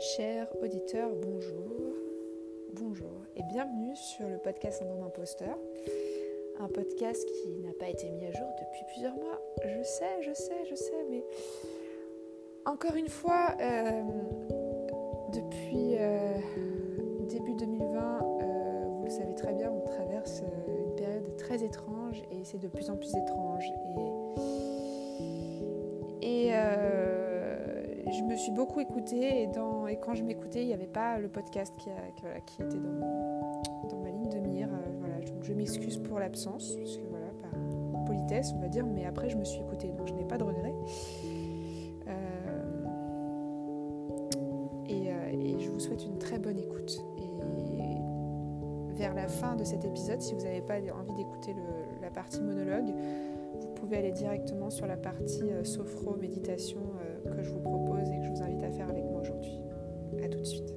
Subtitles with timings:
[0.00, 1.96] Chers auditeurs, bonjour.
[2.74, 5.58] Bonjour et bienvenue sur le podcast Syndrome Imposteur.
[6.60, 9.42] Un podcast qui n'a pas été mis à jour depuis plusieurs mois.
[9.64, 11.24] Je sais, je sais, je sais, mais
[12.64, 14.02] encore une fois, euh,
[15.32, 16.38] depuis euh,
[17.28, 22.44] début 2020, euh, vous le savez très bien, on traverse une période très étrange et
[22.44, 23.64] c'est de plus en plus étrange.
[26.22, 26.54] Et, et
[28.18, 29.48] je me suis beaucoup écoutée et,
[30.00, 34.38] quand je m'écoutais, il n'y avait pas le podcast qui, était dans, ma ligne de
[34.38, 34.68] mire.
[34.72, 39.28] Euh, je m'excuse pour l'absence, parce que voilà, par politesse, on va dire, mais après
[39.30, 40.74] je me suis écoutée, donc je n'ai pas de regrets.
[42.08, 42.62] Euh,
[44.88, 47.04] et, euh, et, je vous souhaite une très bonne écoute.
[47.18, 47.28] Et
[48.96, 51.54] vers la fin de cet épisode, si vous n'avez pas envie d'écouter
[52.02, 52.92] la partie monologue,
[53.88, 56.92] pouvez aller directement sur la partie sophro méditation
[57.24, 59.62] que je vous propose et que je vous invite à faire avec moi aujourd'hui.
[60.22, 60.74] A tout de suite.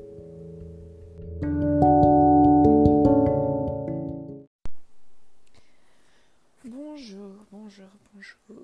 [6.64, 8.64] Bonjour, bonjour, bonjour.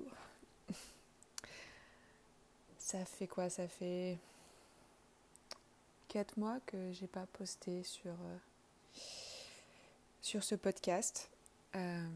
[2.78, 3.50] Ça fait quoi?
[3.50, 4.16] Ça fait
[6.08, 8.98] 4 mois que j'ai pas posté sur, euh,
[10.22, 11.28] sur ce podcast.
[11.76, 12.06] Euh,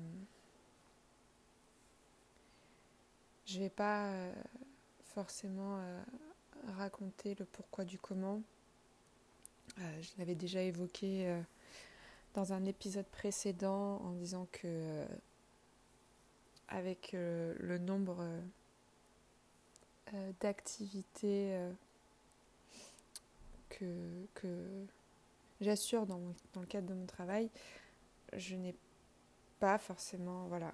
[3.47, 4.33] je vais pas euh,
[5.15, 6.03] forcément euh,
[6.77, 8.41] raconter le pourquoi du comment.
[9.79, 11.41] Euh, je l'avais déjà évoqué
[12.35, 15.05] dans un épisode précédent en disant que
[16.69, 18.25] avec le nombre
[20.41, 21.59] d'activités
[23.69, 24.87] que,
[25.61, 26.21] j'assure dans,
[26.55, 27.51] dans, le cadre de mon travail,
[28.35, 28.75] je n'ai
[29.59, 30.73] pas forcément voilà,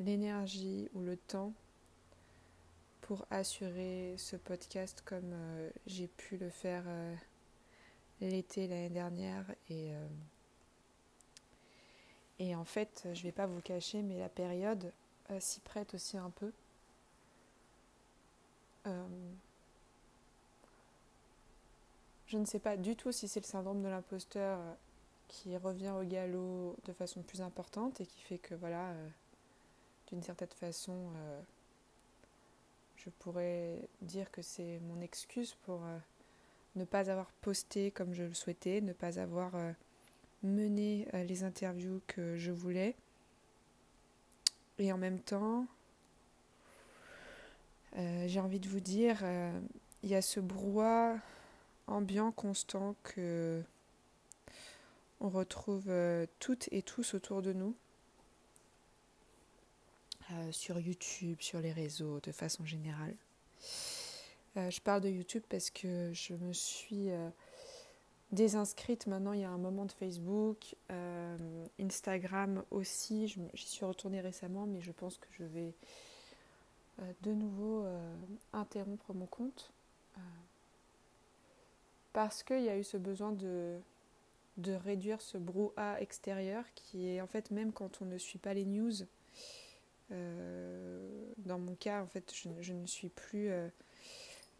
[0.00, 1.52] l'énergie ou le temps
[3.02, 7.14] pour assurer ce podcast comme euh, j'ai pu le faire euh,
[8.20, 9.44] l'été l'année dernière.
[9.68, 10.06] Et euh,
[12.38, 14.90] et en fait je vais pas vous cacher mais la période
[15.38, 16.52] s'y prête aussi un peu.
[22.26, 24.58] Je ne sais pas du tout si c'est le syndrome de l'imposteur
[25.28, 28.94] qui revient au galop de façon plus importante et qui fait que voilà
[30.10, 31.12] d'une certaine façon
[33.04, 35.98] je pourrais dire que c'est mon excuse pour euh,
[36.76, 39.72] ne pas avoir posté comme je le souhaitais, ne pas avoir euh,
[40.42, 42.94] mené euh, les interviews que je voulais.
[44.78, 45.66] Et en même temps,
[47.94, 49.18] j'ai envie de vous dire,
[50.02, 51.18] il y a ce brouhaha
[51.86, 53.62] ambiant constant que
[55.20, 55.92] on retrouve
[56.38, 57.74] toutes et tous autour de nous.
[60.32, 63.16] Euh, sur YouTube, sur les réseaux de façon générale.
[64.56, 67.28] Euh, je parle de YouTube parce que je me suis euh,
[68.30, 70.76] désinscrite maintenant il y a un moment de Facebook,
[71.80, 75.74] Instagram aussi, j'y suis retournée récemment mais je pense que je vais
[77.22, 77.86] de nouveau
[78.52, 79.72] interrompre mon compte
[82.12, 83.80] parce qu'il y a eu ce besoin de,
[84.58, 88.54] de réduire ce brouhaha extérieur qui est en fait même quand on ne suit pas
[88.54, 88.92] les news,
[90.10, 93.68] dans mon cas, en fait, je, ne suis plus euh,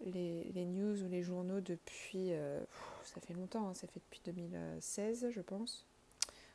[0.00, 2.32] les, news ou les journaux depuis.
[2.32, 2.60] Euh,
[3.04, 5.86] ça fait longtemps, hein, ça fait depuis 2016, je pense.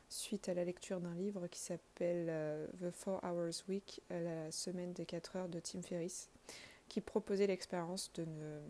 [0.08, 5.04] Suite à la lecture d'un livre qui s'appelle The 4 Hours Week, la semaine des
[5.04, 6.30] 4 heures de Tim Ferriss,
[6.88, 8.60] qui proposait l'expérience de ne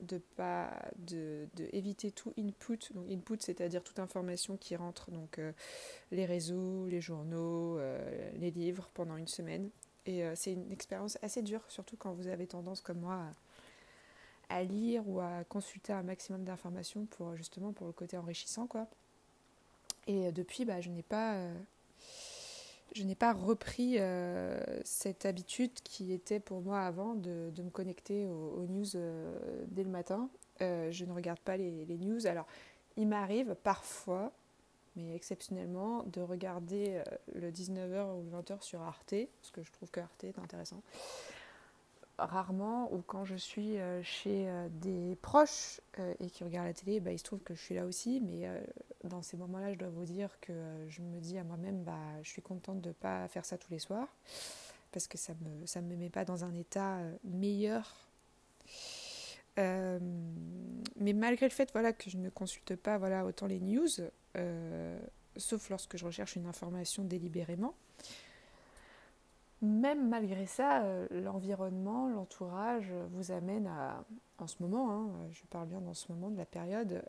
[0.00, 5.38] de pas de, de, éviter tout input donc input c'est-à-dire toute information qui rentre donc
[5.38, 5.52] euh,
[6.10, 9.70] les réseaux les journaux euh, les livres pendant une semaine.
[10.06, 13.26] Et euh, c'est une expérience assez dure surtout quand vous avez tendance comme moi
[14.48, 18.66] à, à lire ou à consulter un maximum d'informations pour justement pour le côté enrichissant
[18.66, 18.86] quoi.
[20.06, 21.36] Et depuis bah, je n'ai pas
[22.94, 28.26] je n'ai pas repris euh, cette habitude qui était pour moi avant de, me connecter
[28.26, 30.28] aux, news euh, dès le matin.
[30.60, 32.26] Euh, je ne regarde pas les, les news.
[32.26, 32.46] Alors,
[32.96, 34.32] il m'arrive parfois,
[34.96, 37.02] mais exceptionnellement, de regarder
[37.34, 40.82] le 19h ou le 20h sur Arte, parce que je trouve que Arte est intéressant
[42.26, 46.74] rarement ou quand je suis euh, chez euh, des proches euh, et qui regardent la
[46.74, 48.48] télé, bah, il se trouve que je suis là aussi, mais
[49.04, 50.52] dans ces moments-là, je dois vous dire que
[50.88, 53.70] je me dis à moi-même, bah, je suis contente de ne pas faire ça tous
[53.70, 54.08] les soirs,
[54.92, 58.08] parce que ça ne me, ça me met pas dans un état meilleur.
[59.56, 63.88] mais malgré le fait voilà, que je ne consulte pas voilà, autant les news,
[65.36, 67.74] sauf lorsque je recherche une information délibérément,
[69.62, 74.04] même malgré ça, l'environnement, l'entourage vous amène à,
[74.38, 77.02] en ce moment, hein, je parle bien dans ce moment de la période,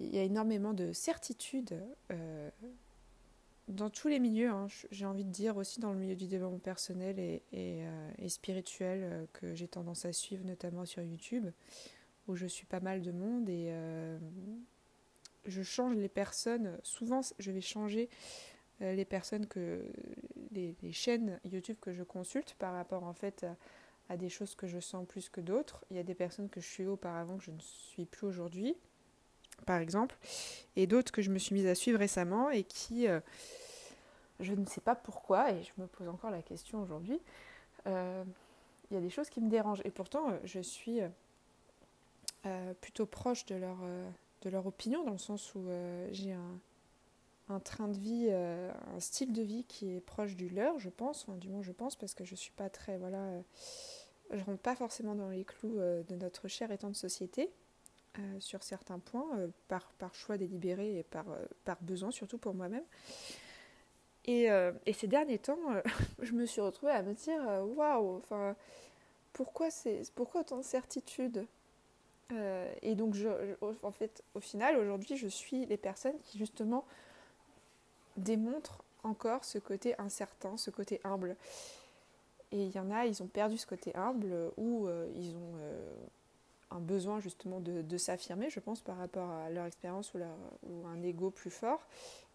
[0.00, 1.80] il y a énormément de certitudes
[3.68, 6.58] dans tous les milieux, hein, j'ai envie de dire aussi dans le milieu du développement
[6.58, 11.46] personnel et, euh, spirituel euh, que j'ai tendance à suivre, notamment sur YouTube,
[12.26, 14.18] où je suis pas mal de monde et euh,
[15.46, 16.78] je change les personnes.
[16.82, 18.08] Souvent, je vais changer
[18.80, 19.84] les personnes que
[20.52, 23.46] les, chaînes YouTube que je consulte par rapport en fait
[24.08, 25.84] à, des choses que je sens plus que d'autres.
[25.90, 28.76] Il y a des personnes que je suis auparavant que je ne suis plus aujourd'hui
[29.66, 30.16] par exemple,
[30.76, 33.20] et d'autres que je me suis mise à suivre récemment et qui, euh,
[34.40, 37.20] je ne sais pas pourquoi, et je me pose encore la question aujourd'hui,
[37.86, 38.24] euh,
[38.90, 39.82] il y a des choses qui me dérangent.
[39.84, 41.00] Et pourtant, euh, je suis
[42.80, 43.76] plutôt proche de leur,
[44.42, 45.66] de leur opinion, dans le sens où
[46.12, 46.58] j'ai un,
[47.48, 51.26] un, train de vie, un style de vie qui est proche du leur, je pense,
[51.38, 53.30] du moins je pense, parce que je suis pas très, voilà,
[54.30, 57.50] je rentre pas forcément dans les clous de notre cher état de société.
[58.18, 62.38] Euh, sur certains points, euh, par, par, choix délibéré et par, euh, par besoin, surtout
[62.38, 62.82] pour moi-même.
[64.24, 64.48] Et,
[64.84, 65.58] et, ces derniers temps,
[66.20, 67.40] je me suis retrouvée à me dire
[67.76, 68.56] waouh, enfin,
[69.32, 71.46] pourquoi, c'est, pourquoi autant de certitude
[72.82, 73.28] Et donc, je,
[73.82, 76.84] en fait, au final, aujourd'hui, je suis les personnes qui justement
[78.18, 81.36] démontrent encore ce côté incertain, ce côté humble.
[82.52, 85.54] Et il y en a, ils ont perdu ce côté humble ou ils ont
[86.70, 91.30] un besoin justement de, s'affirmer, je pense, par rapport à leur expérience ou, un ego
[91.30, 91.80] plus fort.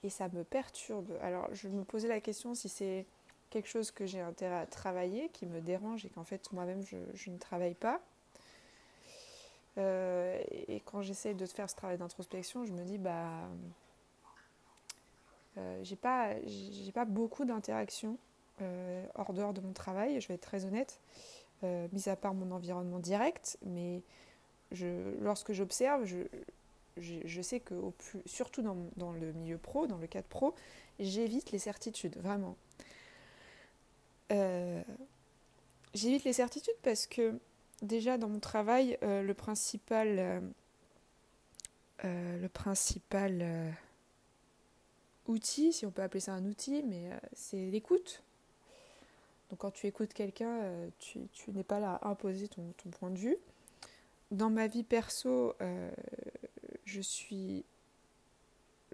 [0.04, 1.12] Et ça me perturbe.
[1.22, 3.06] Alors, je me posais la question si c'est
[3.50, 7.30] quelque chose que j'ai intérêt à travailler, qui me dérange et qu'en fait, moi-même, je,
[7.30, 8.02] ne travaille pas.
[9.78, 13.46] Euh, et quand j'essaie de faire ce travail d'introspection, je me dis, bah, euh,
[15.84, 16.34] j'ai pas,
[16.94, 18.18] pas beaucoup d'interactions
[18.62, 21.00] euh, hors dehors de mon travail, je vais être très honnête.
[21.64, 24.02] Euh, mis à part mon environnement direct, mais
[25.22, 26.18] lorsque j'observe, je,
[26.98, 27.74] je, sais que
[28.26, 30.56] surtout dans, dans, le milieu pro, dans le cadre pro,
[31.00, 32.58] j'évite les certitudes, vraiment.
[34.34, 34.82] Euh,
[35.94, 37.40] j'évite les certitudes parce que
[37.82, 40.44] déjà dans mon travail, euh, le principal,
[42.04, 43.74] le principal
[45.28, 48.24] outil, si on peut appeler ça un outil, mais c'est l'écoute.
[49.54, 53.20] Donc quand tu écoutes quelqu'un, euh, tu, n'es pas là à imposer ton, point de
[53.20, 53.38] vue.
[54.31, 55.92] Dans ma vie perso, euh,
[56.86, 57.64] je suis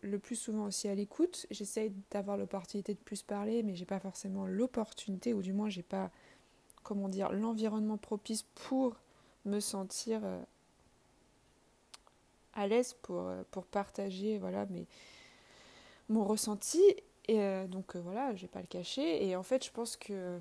[0.01, 1.45] le plus souvent aussi à l'écoute.
[1.49, 5.81] J'essaye d'avoir l'opportunité de plus parler, mais j'ai pas forcément l'opportunité, ou du moins j'ai
[5.81, 6.11] pas,
[6.83, 8.97] comment dire, l'environnement propice pour
[9.45, 10.41] me sentir euh,
[12.51, 14.87] à l'aise pour, pour partager voilà, mes,
[16.09, 16.81] mon ressenti.
[17.27, 19.25] Et euh, donc euh, voilà, je vais pas le cacher.
[19.25, 20.39] Et en fait, je pense que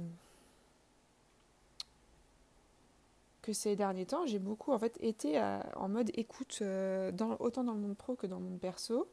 [3.43, 5.41] que ces derniers temps, j'ai beaucoup en fait été
[5.77, 9.09] en mode écoute, euh, autant dans le monde pro que dans le monde perso.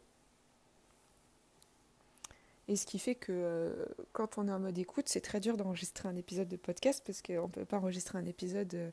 [2.67, 6.09] Et ce qui fait que quand on est en mode écoute, c'est très dur d'enregistrer
[6.09, 8.91] un épisode de podcast parce qu'on ne peut pas enregistrer un épisode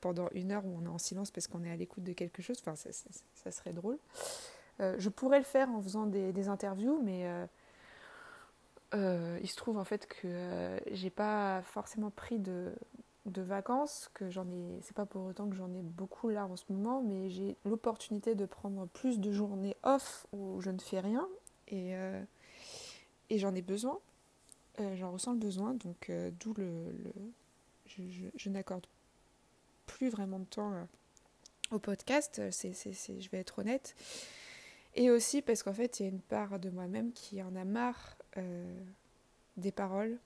[0.00, 2.42] pendant une heure où on est en silence parce qu'on est à l'écoute de quelque
[2.42, 2.56] chose.
[2.64, 2.74] Enfin,
[3.34, 3.98] ça serait drôle.
[4.80, 7.46] Euh, je pourrais le faire en faisant des, interviews, mais euh,
[8.94, 12.72] euh, il se trouve en fait que j'ai pas forcément pris de,
[13.26, 16.64] vacances, que j'en ai, c'est pas pour autant que j'en ai beaucoup là en ce
[16.68, 21.28] moment, mais j'ai l'opportunité de prendre plus de journées off où je ne fais rien
[21.68, 21.94] et,
[23.30, 23.98] j'en ai besoin,
[24.94, 26.92] j'en ressens le besoin, donc d'où le,
[27.86, 28.02] je,
[28.34, 28.86] je n'accorde
[29.86, 30.72] plus vraiment de temps
[31.70, 33.94] au podcast, c'est, je vais être honnête.
[34.96, 37.64] Et aussi parce qu'en fait, il y a une part de moi-même qui en a
[37.64, 38.64] marre euh,
[39.56, 40.18] des paroles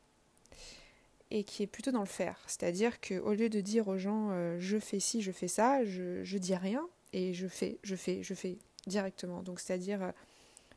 [1.31, 2.41] et qui est plutôt dans le faire.
[2.47, 6.25] C'est-à-dire qu'au lieu de dire aux gens euh, je fais ci, je fais ça, je,
[6.25, 9.43] je, dis rien et je fais, je fais, je fais directement.
[9.43, 10.13] Donc, c'est-à-dire, euh,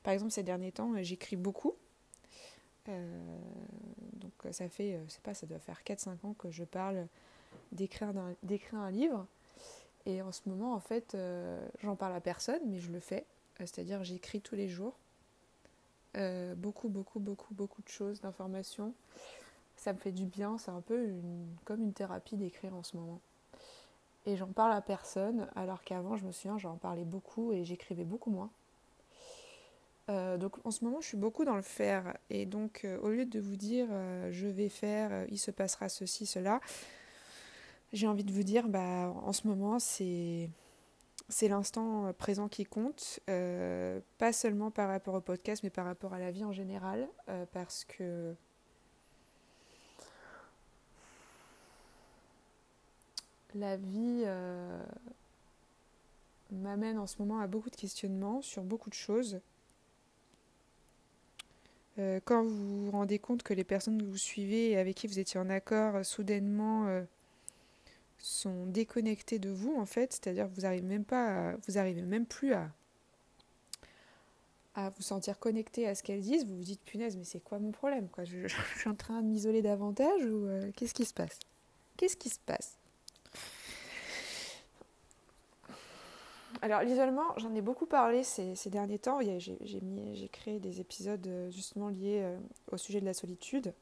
[0.04, 1.74] par exemple, ces derniers temps, j'écris beaucoup.
[2.88, 7.08] donc, ça fait, je sais pas, ça doit faire 4-5 ans que je parle
[7.72, 8.14] d'écrire
[8.74, 9.28] un, livre.
[10.06, 11.18] Et en ce moment, en fait,
[11.84, 13.26] j'en parle à personne, mais je le fais
[13.60, 14.94] c'est-à-dire j'écris tous les jours.
[16.16, 18.94] Euh, beaucoup, beaucoup, beaucoup, beaucoup de choses, d'informations.
[19.76, 21.12] Ça me fait du bien, c'est un peu
[21.66, 23.20] comme une thérapie d'écrire en ce moment.
[24.26, 28.04] Et j'en parle à personne, alors qu'avant, je me souviens, j'en parlais beaucoup et j'écrivais
[28.04, 28.50] beaucoup moins.
[30.10, 32.18] Euh, donc en ce moment, je suis beaucoup dans le faire.
[32.30, 33.88] Et donc, au lieu de vous dire
[34.32, 36.60] je vais faire, il se passera ceci, cela,
[37.94, 40.50] j'ai envie de vous dire bah, en ce moment, c'est
[41.30, 46.20] c'est l'instant présent qui compte, pas seulement par rapport au podcast, mais par rapport à
[46.20, 47.08] la vie en général,
[47.52, 48.34] parce que
[53.56, 54.26] la vie
[56.52, 59.42] m'amène en ce moment à beaucoup de questionnements sur beaucoup de choses.
[62.00, 65.08] Euh, quand vous vous rendez compte que les personnes que vous suivez et avec qui
[65.08, 67.02] vous étiez en accord euh, soudainement euh,
[68.20, 72.54] sont déconnectées de vous en fait, c'est-à-dire vous n'arrivez même pas, vous arrivez même plus
[72.54, 72.70] à
[74.76, 77.58] à vous sentir connecté à ce qu'elles disent, vous vous dites punaise mais c'est quoi
[77.58, 78.26] mon problème quoi?
[78.26, 78.48] Je,
[78.78, 81.40] suis en train de m'isoler davantage ou qu'est-ce qui se passe?
[81.98, 82.78] Qu'est-ce qui se passe?
[86.62, 89.20] Alors l'isolement, j'en ai beaucoup parlé ces, derniers temps.
[89.22, 92.38] J'ai créé des épisodes euh, justement liés euh,
[92.72, 93.74] au sujet de la solitude.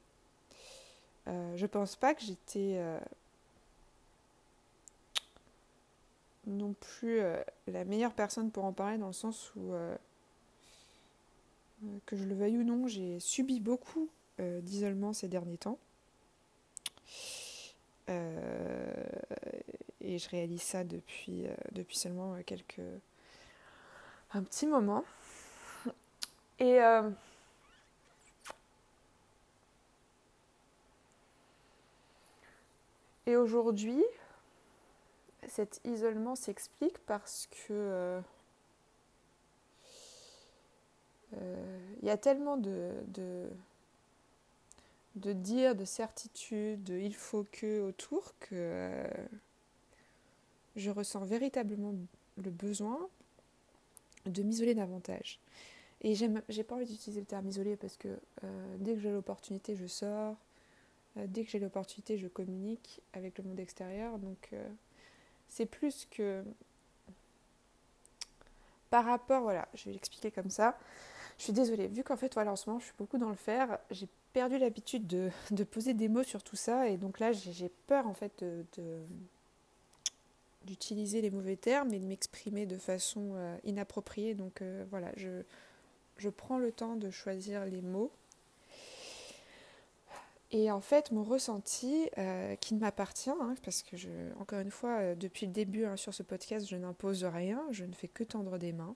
[1.28, 2.80] Euh, je pense pas que j'étais
[6.48, 7.22] non plus
[7.68, 9.74] la meilleure personne pour en parler dans le sens où,
[12.06, 14.10] que je le veuille ou non, j'ai subi beaucoup
[14.40, 15.80] d'isolement ces derniers temps.
[20.06, 22.80] Et je réalise ça depuis, euh, depuis seulement euh, quelques.
[24.34, 25.04] un petit moment.
[26.60, 26.80] Et.
[26.80, 27.10] Euh,
[33.26, 34.04] et aujourd'hui,
[35.48, 38.22] cet isolement s'explique parce que
[42.02, 43.50] il y a tellement de, de,
[45.16, 49.06] de dire, de certitude, de il faut que autour que
[50.76, 51.94] je ressens véritablement
[52.38, 53.10] le besoin
[54.26, 55.40] de m'isoler davantage.
[56.02, 58.10] Et j'ai pas envie d'utiliser le terme isolé parce que
[58.44, 60.36] euh, dès que j'ai l'opportunité, je sors.
[61.18, 64.20] Euh, dès que j'ai l'opportunité, je communique avec le monde extérieur.
[64.54, 64.70] Euh,
[65.56, 66.44] c'est plus que
[68.90, 70.78] par rapport, voilà, je vais l'expliquer comme ça.
[71.38, 73.36] Je suis désolée, vu qu'en fait, voilà, en ce moment, je suis beaucoup dans le
[73.36, 75.32] faire, j'ai perdu l'habitude de,
[75.72, 78.44] poser des mots sur tout ça, et donc là, j'ai peur en fait
[80.66, 84.34] d'utiliser les mauvais termes et de m'exprimer de façon euh, inappropriée.
[84.34, 88.12] Donc euh, voilà, je prends le temps de choisir les mots.
[90.52, 94.10] Et en fait, mon ressenti, euh, qui ne m'appartient, hein, parce que, je,
[94.40, 97.94] encore une fois, depuis le début hein, sur ce podcast, je n'impose rien, je ne
[97.94, 98.96] fais que tendre des mains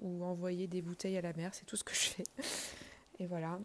[0.00, 2.24] ou envoyer des bouteilles à la mer, c'est tout ce que je fais.
[3.18, 3.58] Et voilà.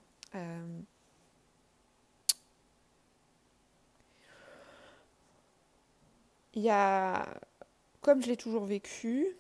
[6.54, 7.28] il y a,
[8.02, 9.36] comme je l'ai toujours vécu,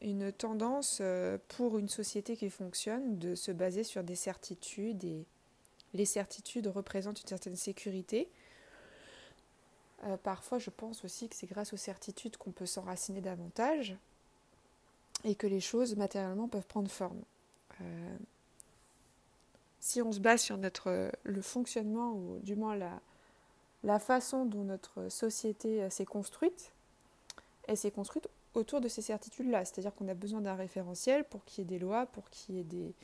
[0.00, 5.26] une tendance euh, pour une société qui fonctionne de se baser sur des certitudes et
[5.94, 8.28] les certitudes représentent une certaine sécurité.
[10.04, 13.96] Euh, parfois, je pense aussi que c'est grâce aux certitudes qu'on peut s'enraciner davantage
[15.22, 17.22] et que les choses matériellement peuvent prendre forme.
[17.80, 18.16] Euh,
[19.80, 23.00] si on se base sur notre, le fonctionnement ou du moins la,
[23.84, 26.72] la façon dont notre société euh, s'est construite,
[27.68, 29.64] elle s'est construite autour de ces certitudes-là.
[29.64, 32.60] C'est-à-dire qu'on a besoin d'un référentiel pour qu'il y ait des lois, pour qu'il y
[32.60, 32.94] ait des,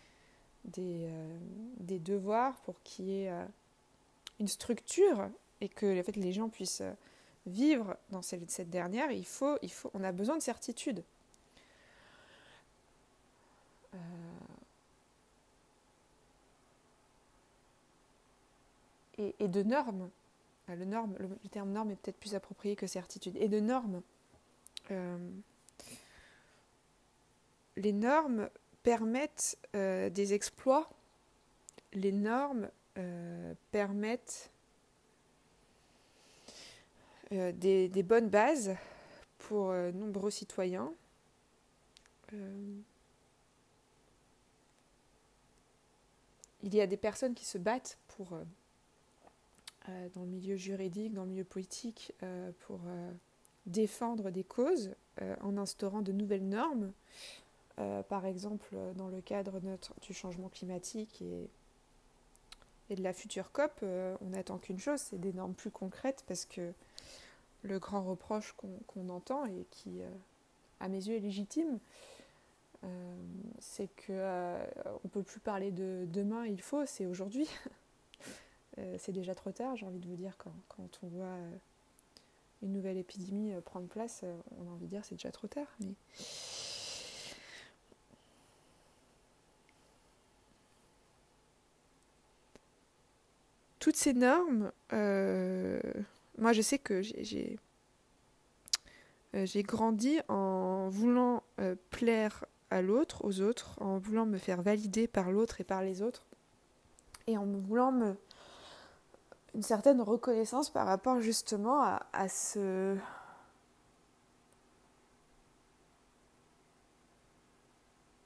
[0.64, 3.44] des, euh, devoirs, pour qu'il y ait euh,
[4.38, 5.28] une structure
[5.60, 6.82] et que les gens puissent
[7.46, 9.10] vivre dans cette, cette dernière.
[9.10, 9.58] Il faut,
[9.94, 11.02] on a besoin de certitudes.
[19.38, 20.08] et de normes
[20.76, 23.36] le, terme norme est peut-être plus approprié que certitude.
[23.36, 24.02] Et de normes.
[24.90, 25.18] Euh,
[27.76, 28.48] les normes
[28.82, 30.90] permettent euh, des exploits.
[31.92, 32.68] Les normes
[32.98, 34.50] euh, permettent
[37.30, 38.74] des, des, bonnes bases
[39.38, 40.92] pour nombreux citoyens.
[46.62, 48.36] il y a des personnes qui se battent pour
[49.88, 53.10] euh, dans le milieu juridique, dans le milieu politique, euh, pour euh,
[53.66, 54.94] défendre des causes
[55.42, 56.92] en instaurant de nouvelles normes.
[58.08, 59.60] Par exemple, dans le cadre
[60.02, 61.48] du changement climatique et,
[62.94, 66.72] de la future COP, on n'attend qu'une chose, c'est des normes plus concrètes parce que
[67.62, 68.54] le grand reproche
[68.88, 70.00] qu'on entend et qui,
[70.80, 71.78] à mes yeux, est légitime,
[73.60, 77.48] c'est qu'on ne peut plus parler de demain, il faut, c'est aujourd'hui.
[78.78, 81.50] Euh, c'est déjà trop tard, j'ai envie de vous dire, quand, on voit euh,
[82.62, 84.24] une nouvelle épidémie euh, prendre place,
[84.58, 85.66] on a envie de dire c'est déjà trop tard.
[93.80, 97.58] Toutes ces normes, moi je sais que j'ai
[99.32, 101.42] j'ai grandi en voulant
[101.90, 106.02] plaire à l'autre, aux autres, en voulant me faire valider par l'autre et par les
[106.02, 106.22] autres,
[107.26, 108.16] et en voulant me
[109.54, 112.96] une certaine reconnaissance par rapport justement à, ce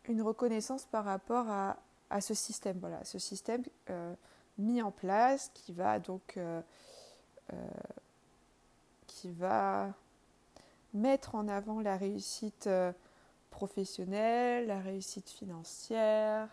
[0.07, 4.15] une reconnaissance par rapport à, ce système, voilà, ce système euh,
[4.59, 6.61] mis en place qui va donc euh,
[7.53, 7.57] euh,
[9.07, 9.93] qui va
[10.93, 12.69] mettre en avant la réussite
[13.51, 16.49] professionnelle, la réussite financière.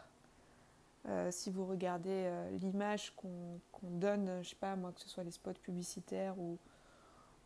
[1.29, 5.53] si vous regardez l'image qu'on donne, je sais pas moi, que ce soit les spots
[5.62, 6.58] publicitaires ou,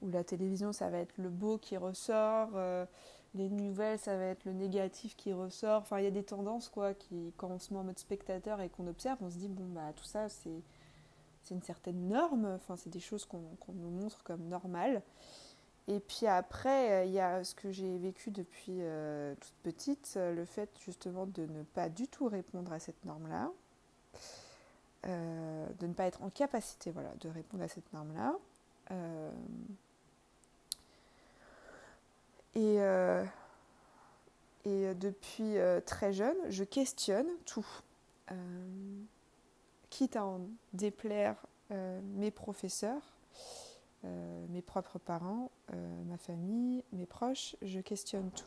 [0.02, 2.52] ou la télévision, ça va être le beau qui ressort
[3.36, 5.82] les nouvelles, ça va être le négatif qui ressort.
[5.82, 8.62] Enfin, il y a des tendances, quoi, qui, quand on se met en mode spectateur
[8.62, 10.62] et qu'on observe, on se dit, bon, bah, tout ça, c'est,
[11.44, 12.46] c'est une certaine norme.
[12.56, 13.42] Enfin, c'est des choses qu'on,
[13.74, 15.01] nous montre comme normales.
[15.88, 20.44] Et puis après, il y a ce que j'ai vécu depuis euh, toute petite, le
[20.44, 23.51] fait justement de ne pas du tout répondre à cette norme-là,
[25.06, 28.36] euh, de ne pas être en capacité voilà, de répondre à cette norme-là.
[28.89, 29.32] Euh,
[32.56, 33.24] et, euh,
[34.64, 37.68] et depuis euh, très jeune, je questionne tout.
[38.32, 38.36] Euh,
[39.90, 40.42] quitte à en
[40.74, 41.36] déplaire
[41.70, 43.16] mes professeurs,
[44.04, 45.50] mes propres parents,
[46.06, 48.46] ma famille, mes proches, je questionne tout.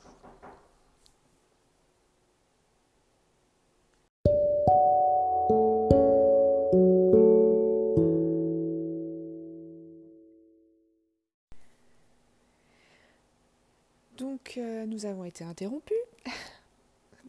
[14.57, 15.97] Nous avons été interrompus.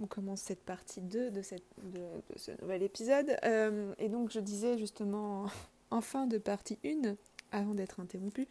[0.02, 2.00] On commence cette partie 2 de, cette, de,
[2.38, 3.36] ce nouvel épisode.
[3.44, 5.48] Euh, et donc je disais justement
[5.92, 7.16] en fin de partie 1,
[7.52, 8.48] avant d'être interrompu,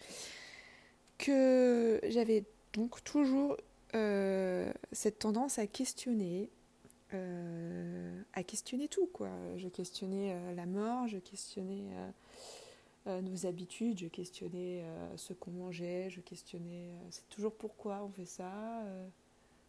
[1.17, 2.45] que j'avais
[2.75, 3.57] donc toujours
[3.95, 6.51] euh, cette tendance à questionner,
[7.15, 9.31] euh, à questionner tout quoi.
[9.57, 12.11] Je questionnais la mort, je questionnais euh,
[13.23, 18.11] nos habitudes, je questionnais euh, ce qu'on mangeait, je questionnais euh, c'est toujours pourquoi on
[18.11, 18.85] fait ça,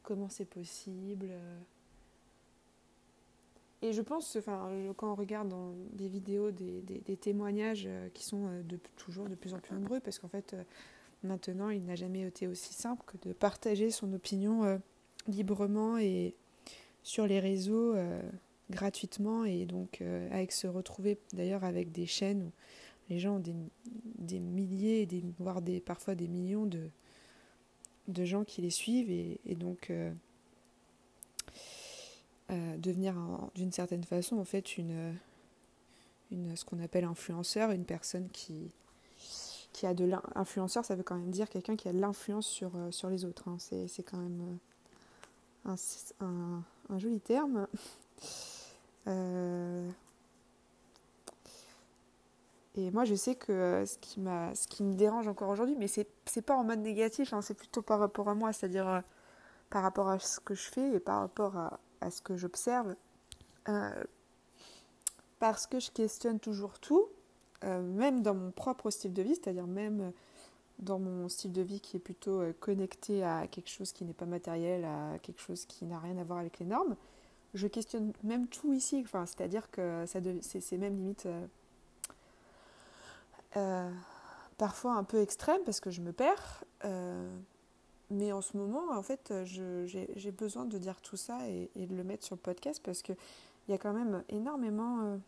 [0.03, 1.29] comment c'est possible.
[3.81, 8.61] Et je pense, enfin, quand on regarde dans des vidéos des, des, témoignages qui sont
[8.67, 10.53] de, toujours de plus en plus nombreux, parce qu'en fait,
[11.23, 14.81] maintenant, il n'a jamais été aussi simple que de partager son opinion
[15.27, 16.35] librement et
[17.03, 17.95] sur les réseaux
[18.69, 22.51] gratuitement, et donc avec se retrouver d'ailleurs avec des chaînes
[23.09, 23.43] les gens ont
[24.19, 26.89] des, milliers, des, voire des, parfois des millions de,
[28.07, 30.11] de gens qui les suivent et, donc euh,
[32.51, 33.15] euh, devenir
[33.55, 35.15] d'une certaine façon en fait une,
[36.31, 38.71] une ce qu'on appelle influenceur, une personne qui,
[39.73, 42.75] qui a de l'influenceur, ça veut quand même dire quelqu'un qui a de l'influence sur,
[42.75, 43.47] euh, sur les autres.
[43.47, 43.57] Hein.
[43.59, 44.59] C'est quand même
[45.65, 45.75] un,
[46.89, 47.67] un, joli terme.
[52.79, 54.19] Et moi, je sais que euh, ce qui,
[54.83, 57.99] me dérange encore aujourd'hui, mais c'est, n'est pas en mode négatif, hein, c'est plutôt par
[57.99, 59.01] rapport à moi, c'est-à-dire euh,
[59.69, 62.95] par rapport à ce que je fais et par rapport à, à ce que j'observe.
[63.67, 64.03] Euh,
[65.39, 67.07] parce que je questionne toujours tout,
[67.63, 70.11] même dans mon propre style de vie, c'est-à-dire même
[70.79, 74.25] dans mon style de vie qui est plutôt connecté à quelque chose qui n'est pas
[74.25, 76.97] matériel, à quelque chose qui n'a rien à voir avec les normes.
[77.53, 81.27] Je questionne même tout ici, enfin, c'est-à-dire que ça c'est, c'est même limite
[83.57, 83.91] euh,
[84.57, 86.63] parfois un peu extrême parce que je me perds.
[86.85, 87.29] Euh,
[88.11, 92.03] mais en ce moment, en fait, j'ai besoin de dire tout ça et, de le
[92.03, 93.15] mettre sur le podcast parce qu'il
[93.67, 95.19] y a quand même énormément,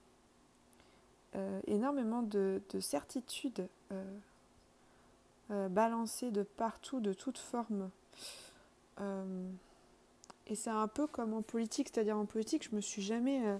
[1.35, 3.67] euh, énormément de, de certitudes
[5.49, 7.89] balancées de partout, de toutes formes.
[10.47, 13.59] et c'est un peu comme en politique, c'est-à-dire en politique, je me suis jamais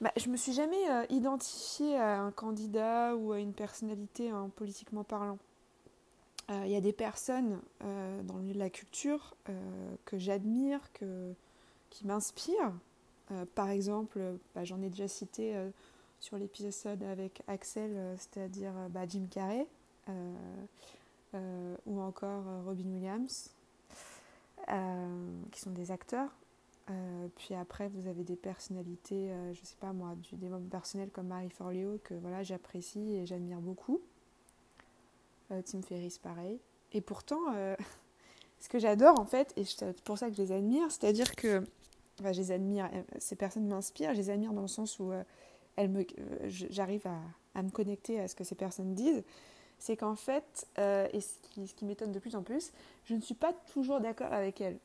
[0.00, 4.48] bah, je me suis jamais euh, identifiée à un candidat ou à une personnalité en
[4.48, 5.38] politiquement parlant.
[6.48, 9.34] Il euh, y a des personnes euh, dans le milieu de la culture
[10.04, 11.32] que j'admire, que,
[11.90, 12.72] qui m'inspirent.
[13.54, 14.20] par exemple,
[14.54, 15.54] bah, j'en ai déjà cité
[16.20, 19.66] sur l'épisode avec Axel, c'est-à-dire bah, Jim Carrey,
[21.86, 23.50] ou encore Robin Williams,
[25.50, 26.30] qui sont des acteurs.
[26.90, 31.10] Euh, puis après, vous avez des personnalités, euh, je sais pas moi, du développement personnel
[31.10, 34.00] comme Marie Forleo que voilà, j'apprécie et j'admire beaucoup.
[35.50, 36.60] Euh, Tim Ferriss, pareil.
[36.92, 37.54] Et pourtant,
[38.60, 41.64] ce que j'adore en fait, et c'est pour ça que je les admire, c'est-à-dire que
[42.20, 45.10] je les admire, ces personnes m'inspirent, je les admire dans le sens où
[45.76, 46.06] elles
[46.46, 47.06] j'arrive
[47.54, 49.24] à, me connecter à ce que ces personnes disent,
[49.78, 51.38] c'est qu'en fait, euh, et ce
[51.74, 52.72] qui, m'étonne de plus en plus,
[53.04, 54.78] je ne suis pas toujours d'accord avec elle.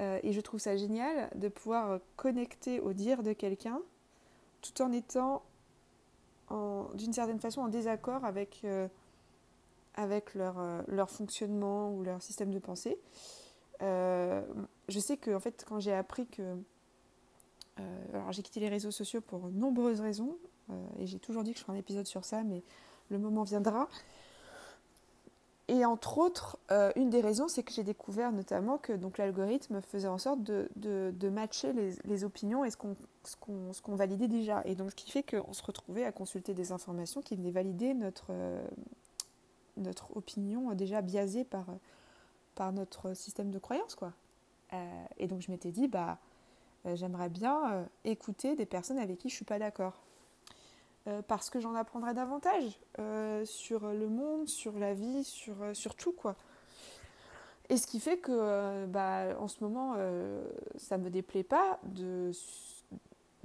[0.00, 3.80] Euh, et je trouve ça génial de pouvoir connecter au dire de quelqu'un
[4.62, 5.42] tout en étant
[6.94, 8.86] d'une certaine façon en désaccord avec, euh,
[9.94, 12.98] avec leur, leur fonctionnement ou leur système de pensée.
[13.80, 16.56] je sais que en fait, quand j'ai appris que
[18.12, 20.36] alors j'ai quitté les réseaux sociaux pour nombreuses raisons,
[20.98, 22.62] et j'ai toujours dit que je ferais un épisode sur ça, mais
[23.08, 23.88] le moment viendra.
[25.68, 29.80] Et entre autres, euh, une des raisons, c'est que j'ai découvert notamment que donc l'algorithme
[29.80, 31.72] faisait en sorte de, matcher
[32.04, 34.62] les, opinions et ce qu'on validait déjà.
[34.64, 37.94] Et donc, ce qui fait qu'on se retrouvait à consulter des informations qui venaient valider
[37.94, 38.62] notre, euh,
[40.14, 41.66] opinion déjà biaisée par,
[42.72, 43.94] notre système de croyance.
[43.94, 44.12] Quoi.
[44.72, 46.18] Euh, et donc, je m'étais dit, bah,
[46.94, 49.94] j'aimerais bien écouter des personnes avec qui je suis pas d'accord.
[51.08, 55.74] Euh, parce que j'en apprendrai davantage euh, sur le monde, sur la vie, sur, euh,
[55.74, 56.36] sur tout quoi.
[57.70, 59.94] Et ce qui fait que bah, en ce moment,
[60.76, 62.30] ça ne me déplaît pas de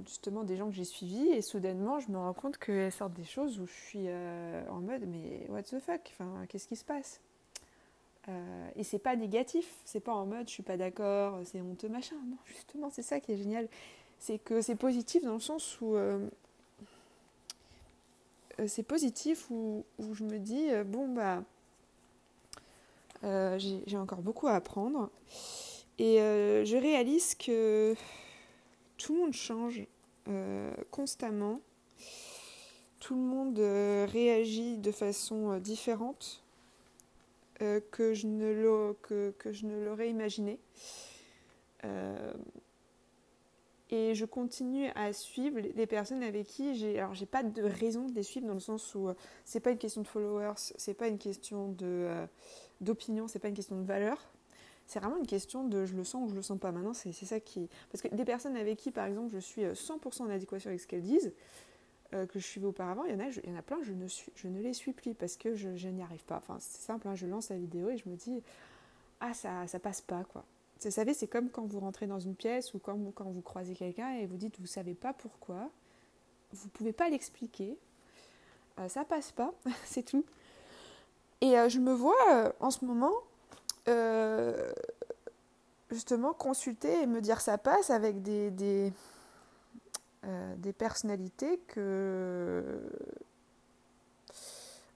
[0.04, 3.24] justement des gens que j'ai suivis et soudainement je me rends compte qu'elles sortent des
[3.24, 4.06] choses où je suis
[4.68, 7.22] en mode mais what the fuck, enfin, qu'est-ce qui se passe?
[8.76, 12.16] Et c'est pas négatif, c'est pas en mode je suis pas d'accord, c'est honteux machin,
[12.28, 13.66] non justement c'est ça qui est génial,
[14.18, 16.28] c'est que c'est positif dans le sens où euh,
[18.66, 21.44] c'est positif où, je me dis, euh, bon, bah,
[23.24, 25.10] euh, j'ai encore beaucoup à apprendre.
[25.98, 27.94] Et je réalise que
[28.96, 29.82] tout le monde change
[30.92, 31.60] constamment.
[33.00, 36.44] Tout le monde réagit de façon différente
[37.58, 40.60] que je ne l'aurais imaginé.
[43.90, 46.98] Et je continue à suivre les personnes avec qui j'ai.
[46.98, 49.70] Alors, j'ai pas de raison de les suivre dans le sens où euh, c'est pas
[49.70, 52.26] une question de followers, c'est pas une question de, euh,
[52.82, 54.18] d'opinion, c'est pas une question de valeur.
[54.86, 56.70] C'est vraiment une question de je le sens ou je le sens pas.
[56.70, 57.68] Maintenant, c'est, ça qui.
[57.90, 60.80] Parce que des personnes avec qui, par exemple, je suis 100% euh, en adéquation avec
[60.80, 61.32] ce qu'elles disent,
[62.10, 64.06] que je suivais auparavant, il y en a, il y en a plein, je ne,
[64.34, 66.38] je ne les suis plus parce que je, je n'y arrive pas.
[66.38, 68.42] Enfin, c'est simple, hein, je lance la vidéo et je me dis,
[69.20, 70.46] ah, ça, ça passe pas, quoi.
[70.84, 73.74] Vous savez, c'est comme quand vous rentrez dans une pièce ou quand, quand vous croisez
[73.74, 75.70] quelqu'un et vous dites vous savez pas pourquoi,
[76.52, 77.76] vous pouvez pas l'expliquer,
[78.78, 79.52] euh, ça passe pas,
[79.84, 80.24] c'est tout.
[81.40, 83.12] Et euh, je me vois euh, en ce moment
[85.90, 88.92] justement consulter et me dire ça passe avec des, des,
[90.58, 92.78] des personnalités que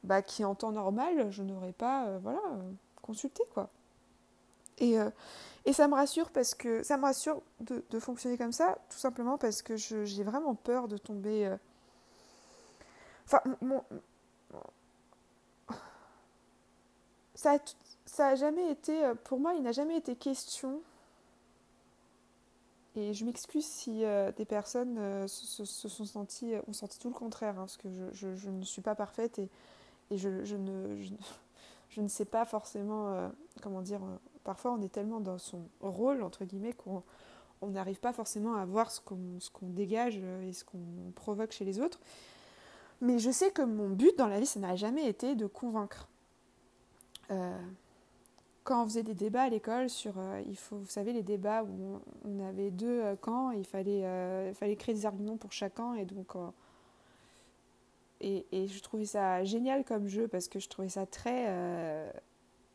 [0.04, 2.42] bah, qui en temps normal je n'aurais pas voilà
[3.00, 3.70] consulté quoi.
[4.82, 4.98] Et,
[5.64, 9.38] et ça me rassure parce que ça me rassure de, fonctionner comme ça, tout simplement
[9.38, 11.46] parce que j'ai vraiment peur de tomber.
[11.46, 11.56] Euh,
[13.26, 13.84] enfin, mon,
[17.34, 17.58] ça,
[18.18, 20.80] a, jamais été, euh, pour moi, il n'a jamais été question.
[22.96, 27.54] Et je m'excuse si euh, des personnes se, sont senties, ont senti tout le contraire,
[27.54, 29.48] hein, parce que je, ne suis pas parfaite et,
[30.10, 33.30] je, ne sais pas forcément,
[33.62, 34.00] comment dire,
[34.44, 37.02] parfois on est tellement dans son rôle, entre guillemets, qu'on
[37.62, 42.00] n'arrive pas forcément à voir ce qu'on dégage et ce qu'on provoque chez les autres.
[43.02, 46.08] Mais je sais que mon but dans la vie, ça n'a jamais été de convaincre.
[47.32, 47.58] Euh,
[48.62, 51.64] quand on faisait des débats à l'école sur, euh, il faut, vous savez, les débats
[51.64, 54.04] où on, avait deux euh, camps, il fallait,
[54.48, 56.36] il fallait créer des arguments pour chacun, et donc,
[58.20, 62.12] et, je trouvais ça génial comme jeu parce que je trouvais ça très,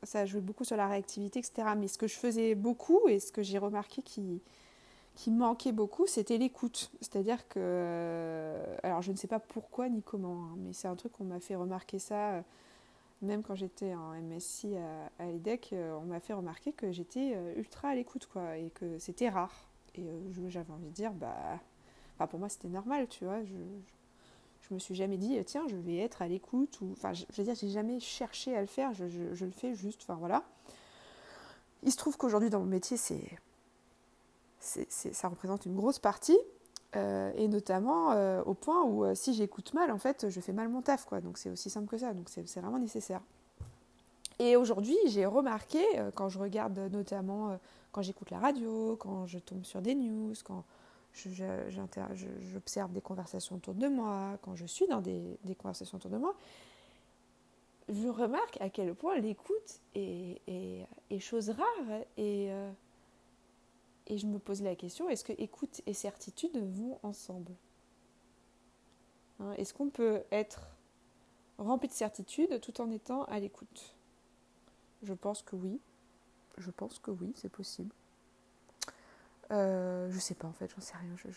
[0.03, 1.69] ça jouait beaucoup sur la réactivité, etc.
[1.77, 4.41] Mais ce que je faisais beaucoup et ce que j'ai remarqué qui,
[5.27, 6.91] manquait beaucoup, c'était l'écoute.
[7.01, 10.95] C'est-à-dire que, euh, alors je ne sais pas pourquoi ni comment, hein, mais c'est un
[10.95, 12.41] truc qu'on m'a fait remarquer ça, euh,
[13.21, 17.35] même quand j'étais en MSI à, à EDEC, euh, on m'a fait remarquer que j'étais
[17.55, 19.67] ultra à l'écoute, quoi, et que c'était rare.
[19.95, 20.05] Et
[20.49, 21.59] j'avais envie de dire, bah,
[22.27, 23.39] pour moi c'était normal, tu vois.
[24.73, 26.79] Me suis jamais dit, tiens, je vais être à l'écoute.
[26.81, 28.93] Ou, enfin, je, veux dire, j'ai jamais cherché à le faire.
[28.93, 30.01] Je, le fais juste.
[30.03, 30.43] Enfin, voilà.
[31.83, 33.37] Il se trouve qu'aujourd'hui, dans mon métier, c'est,
[34.59, 36.37] ça représente une grosse partie.
[36.95, 40.53] Euh, et notamment euh, au point où euh, si j'écoute mal, en fait, je fais
[40.53, 41.05] mal mon taf.
[41.05, 41.19] Quoi.
[41.19, 42.13] Donc c'est aussi simple que ça.
[42.13, 43.21] Donc c'est, vraiment nécessaire.
[44.39, 47.57] Et aujourd'hui, j'ai remarqué, quand je regarde notamment,
[47.91, 50.63] quand j'écoute la radio, quand je tombe sur des news, quand
[52.51, 56.35] j'observe des conversations autour de moi, quand je suis dans des, conversations autour de moi,
[57.89, 60.85] je remarque à quel point l'écoute est,
[61.19, 62.71] chose rare et, euh,
[64.07, 67.53] et je me pose la question, est-ce que écoute et certitude vont ensemble?
[69.39, 70.61] Hein, Est-ce qu'on peut être
[71.57, 73.95] rempli de certitude tout en étant à l'écoute?
[75.03, 75.79] Je pense que oui.
[76.57, 77.93] Je pense que oui, c'est possible.
[79.51, 81.15] Euh, je sais pas en fait, j'en sais rien.
[81.15, 81.29] Je,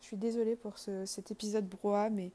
[0.00, 2.30] suis désolée pour cet épisode brouhaha, mais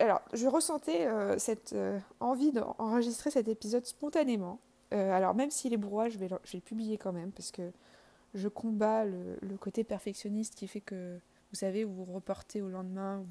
[0.00, 4.60] alors je ressentais euh, cette euh, envie d'enregistrer cet épisode spontanément.
[4.92, 7.72] Euh, alors même s'il est brouhaha, je vais, le, publier quand même parce que
[8.34, 11.18] je combats le, côté perfectionniste qui fait que
[11.50, 13.24] vous savez, vous vous reportez au lendemain,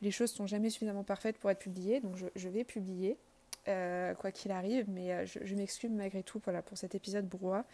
[0.00, 3.18] les choses sont jamais suffisamment parfaites pour être publiées, donc je, vais publier.
[3.64, 7.64] quoi qu'il arrive, mais je, m'excuse malgré tout pour cet épisode brouhaha.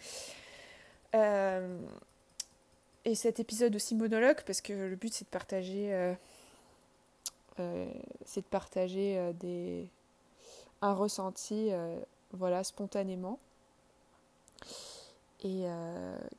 [1.14, 1.78] Euh,
[3.04, 6.14] et cet épisode aussi monologue, parce que le but c'est de partager, euh,
[7.60, 7.86] euh,
[8.24, 9.88] c'est de partager des,
[10.82, 11.70] un ressenti,
[12.32, 13.38] voilà, spontanément,
[15.44, 15.66] et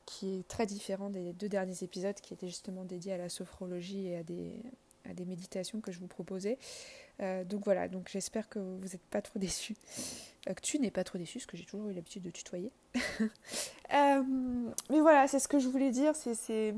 [0.05, 4.07] qui est très différent des deux derniers épisodes qui étaient justement dédiés à la sophrologie
[4.07, 4.51] et à des,
[5.09, 6.57] à des méditations que je vous proposais.
[7.19, 9.75] Donc voilà, donc j'espère que vous n'êtes pas trop déçus.
[10.47, 12.71] Euh, que tu n'es pas trop déçu, parce que j'ai toujours eu l'habitude de tutoyer.
[13.93, 14.21] Euh,
[14.89, 16.75] mais voilà, c'est ce que je voulais dire, c'est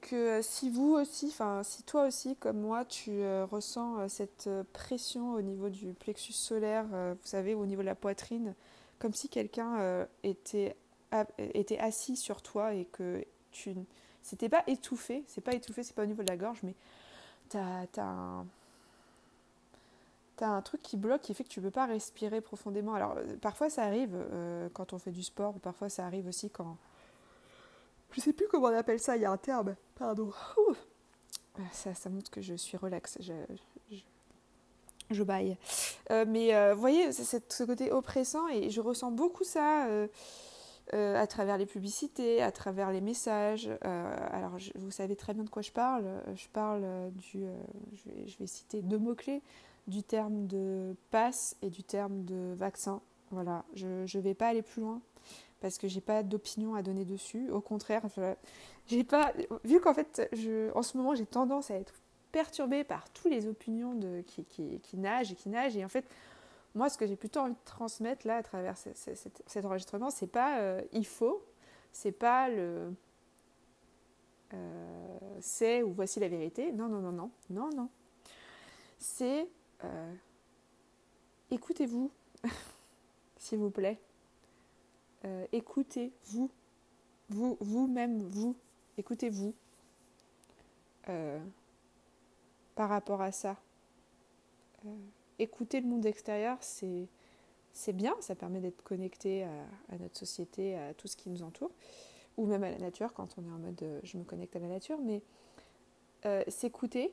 [0.00, 5.32] que si vous aussi, enfin si toi aussi comme moi, tu euh, ressens cette pression
[5.32, 8.54] au niveau du plexus solaire, vous savez, au niveau de la poitrine,
[9.00, 10.76] comme si quelqu'un était
[11.80, 13.74] assis sur toi et que tu...
[14.24, 16.74] C'était pas étouffé, c'est pas étouffé, c'est pas au niveau de la gorge, mais
[17.50, 18.46] t'as as un
[20.38, 22.94] tu as un truc qui bloque, qui fait que tu ne peux pas respirer profondément.
[22.94, 26.26] Alors, euh, parfois ça arrive euh, quand on fait du sport, ou parfois ça arrive
[26.26, 26.78] aussi quand.
[28.12, 30.32] Je sais plus comment on appelle ça, il y a un terme, pardon.
[31.56, 33.34] Ah, ça, ça montre que je suis relax, je,
[35.10, 35.56] je, baille.
[36.10, 39.86] Euh, mais vous voyez, c'est ce côté oppressant, et je ressens beaucoup ça.
[40.92, 43.70] À travers les publicités, à travers les messages.
[43.82, 46.04] alors, vous savez très bien de quoi je parle.
[46.34, 47.44] Je parle du.
[48.26, 49.42] je, vais, citer deux mots-clés
[49.86, 53.00] du terme de passe et du terme de vaccin.
[53.30, 55.00] Voilà, je ne vais pas aller plus loin
[55.60, 57.50] parce que j'ai pas d'opinion à donner dessus.
[57.50, 58.02] Au contraire,
[58.86, 59.32] j'ai pas
[59.64, 60.28] vu qu'en fait,
[60.74, 61.94] en ce moment, j'ai tendance à être
[62.32, 65.76] perturbée par toutes les opinions qui, qui, nagent et qui nagent.
[65.76, 66.04] Et en fait,
[66.74, 70.58] moi, ce que j'ai plutôt envie de transmettre là à travers cet enregistrement, c'est pas
[70.60, 71.44] euh, il faut,
[71.92, 72.92] c'est pas le
[74.52, 76.72] euh, c'est ou voici la vérité.
[76.72, 77.88] Non, non, non, non, non, non.
[78.98, 79.48] C'est
[79.84, 80.14] euh,
[81.50, 82.10] écoutez-vous,
[83.38, 84.00] s'il vous plaît.
[85.52, 86.50] Écoutez-vous,
[87.30, 88.54] vous, vous-même, vous,
[88.98, 89.54] écoutez-vous
[92.74, 93.56] par rapport à ça.
[95.38, 97.08] Écouter le monde extérieur, c'est,
[97.92, 101.70] bien, ça permet d'être connecté à, notre société, à tout ce qui nous entoure,
[102.36, 104.68] ou même à la nature quand on est en mode je me connecte à la
[104.68, 105.22] nature, mais
[106.48, 107.12] s'écouter,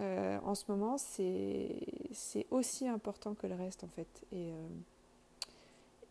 [0.00, 4.24] euh, en ce moment, c'est aussi important que le reste, en fait.
[4.32, 4.68] Et, euh,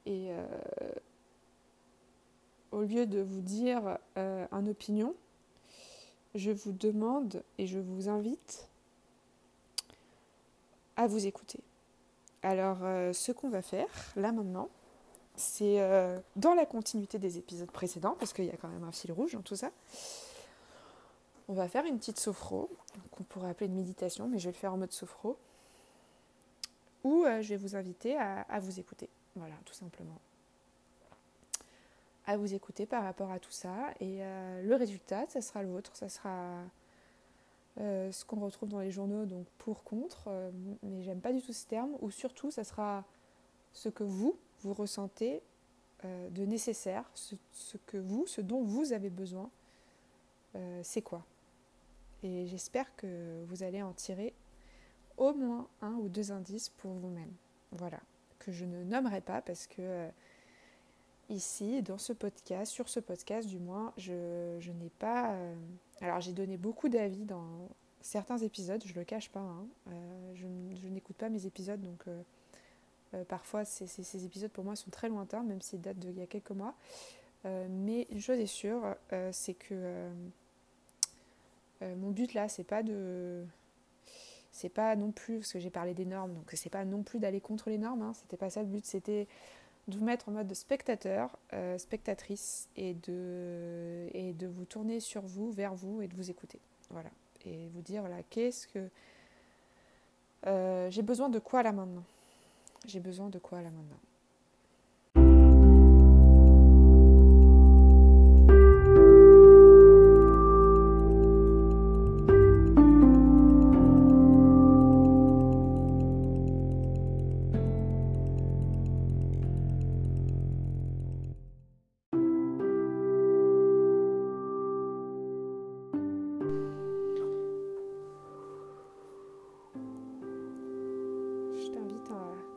[0.07, 0.93] euh,
[2.71, 5.13] au lieu de vous dire un opinion,
[6.33, 8.67] je vous demande et je vous invite
[10.95, 11.59] à vous écouter.
[12.41, 12.79] Alors,
[13.13, 14.69] ce qu'on va faire, là maintenant,
[15.35, 15.79] c'est
[16.35, 19.33] dans la continuité des épisodes précédents, parce qu'il y a quand même un fil rouge
[19.33, 19.71] dans tout ça,
[21.47, 22.69] on va faire une petite sophro,
[23.11, 25.37] qu'on pourrait appeler une méditation, mais je vais le faire en mode sophro,
[27.03, 29.09] où euh, je vais vous inviter à, vous écouter.
[29.35, 30.19] Voilà, tout simplement.
[32.25, 33.73] À vous écouter par rapport à tout ça.
[33.99, 35.95] Et euh, le résultat, ça sera le vôtre.
[35.95, 36.61] Ça sera
[37.79, 40.29] euh, ce qu'on retrouve dans les journaux, donc pour, contre.
[40.83, 41.91] mais j'aime pas du tout ce terme.
[42.01, 43.03] Ou surtout, ça sera
[43.73, 45.41] ce que vous, vous ressentez
[46.03, 49.49] de nécessaire, ce, que vous, ce dont vous avez besoin.
[50.81, 51.25] c'est quoi
[52.23, 54.33] et j'espère que vous allez en tirer
[55.17, 57.31] au moins un ou deux indices pour vous-même.
[57.71, 57.99] Voilà,
[58.39, 60.09] que je ne nommerai pas parce que euh,
[61.33, 65.31] ici, dans ce podcast, sur ce podcast du moins, je, n'ai pas...
[65.33, 65.55] Euh,
[66.01, 67.45] alors j'ai donné beaucoup d'avis dans
[68.01, 69.39] certains épisodes, je ne le cache pas.
[69.39, 69.65] Hein.
[69.89, 72.05] Euh, je, n'écoute pas mes épisodes, donc
[73.27, 76.51] parfois ces, épisodes pour moi sont très lointains, même s'ils datent d'il y a quelques
[76.51, 76.73] mois.
[77.43, 78.95] mais une chose est sûre,
[79.31, 80.09] c'est que
[81.83, 83.43] euh, mon but là, c'est pas de.
[84.51, 87.17] C'est pas non plus, parce que j'ai parlé des normes, donc c'est pas non plus
[87.17, 89.27] d'aller contre les normes, hein, c'était pas ça le but, c'était
[89.87, 94.99] de vous mettre en mode de spectateur, euh, spectatrice, et de, et de vous tourner
[94.99, 96.59] sur vous, vers vous, et de vous écouter.
[96.89, 97.09] Voilà.
[97.45, 98.89] Et vous dire, voilà, qu'est-ce que.
[100.45, 102.03] Euh, j'ai besoin de quoi là maintenant?
[102.85, 103.99] J'ai besoin de quoi là maintenant?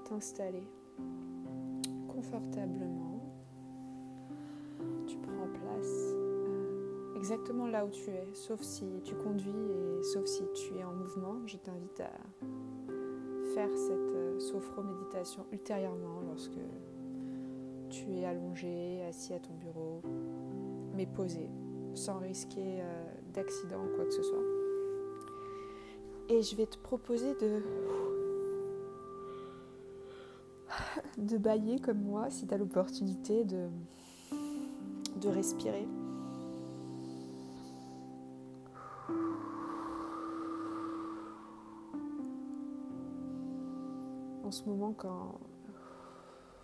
[0.09, 0.62] T'installer
[2.09, 3.21] confortablement.
[5.07, 10.25] Tu prends place euh, exactement là où tu es, sauf si tu conduis et sauf
[10.27, 11.47] si tu es en mouvement.
[11.47, 12.12] Je t'invite à
[13.55, 16.61] faire cette euh, sophro-méditation ultérieurement lorsque
[17.90, 20.03] tu es allongé, assis à ton bureau,
[20.95, 21.51] mais posé,
[21.95, 24.45] sans risquer euh, d'accident ou quoi que ce soit.
[26.29, 27.62] Et je vais te proposer de
[31.19, 33.69] de bailler comme moi si tu as l'opportunité de,
[35.21, 35.87] de respirer.
[44.45, 45.41] En ce moment, quand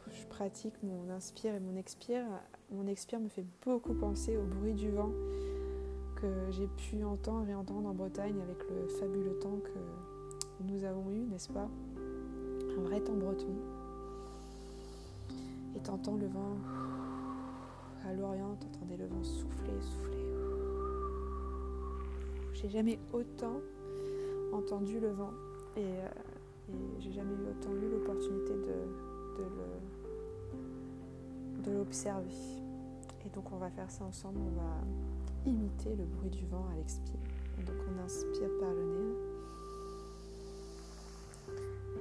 [0.09, 2.25] je pratique mon inspire et mon expire,
[2.71, 5.11] mon expire me fait beaucoup penser au bruit du vent
[6.17, 11.11] que j'ai pu entendre et entendre en Bretagne avec le fabuleux temps que nous avons
[11.11, 11.69] eu, n'est-ce pas?
[12.79, 13.57] Un vrai temps breton
[15.75, 16.57] et t'entends le vent
[18.05, 20.25] à l'Orient, t'entendais le vent souffler, souffler.
[22.55, 23.61] J'ai jamais autant
[24.53, 25.33] entendu le vent
[25.77, 26.09] et, euh,
[26.99, 29.43] j'ai jamais eu autant eu l'opportunité de,
[31.63, 32.35] de l'observer.
[33.25, 34.85] Et donc on va faire ça ensemble, on va
[35.47, 37.19] imiter le bruit du vent à l'expire.
[37.67, 39.15] Donc on inspire par le nez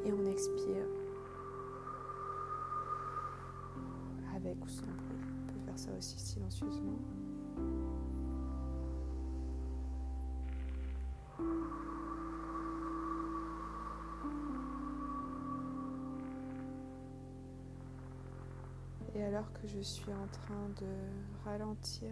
[0.05, 0.85] et on expire
[4.61, 6.99] On peut faire ça aussi silencieusement.
[19.13, 20.87] Et alors que je suis en train de
[21.45, 22.11] ralentir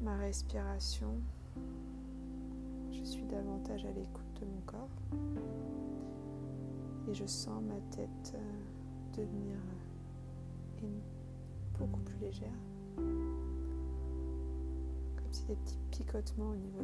[0.00, 1.14] ma respiration,
[2.92, 4.88] je suis davantage à l'écoute de mon corps
[7.08, 8.73] et je sens ma tête euh,
[9.16, 9.56] devenir
[10.82, 10.86] euh,
[11.78, 12.58] beaucoup plus légère.
[15.16, 16.82] Comme si des petits picotements au niveau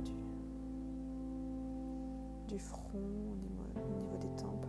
[2.48, 4.66] du, front, au niveau, au niveau des tempes.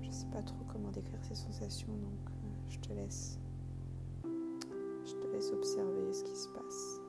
[0.00, 2.46] Je ne sais pas trop comment décrire ces sensations, donc euh.
[2.68, 3.38] Je te laisse
[5.52, 7.00] observer ce qui se passe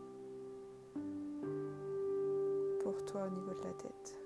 [2.83, 4.16] pour toi au niveau de la tête.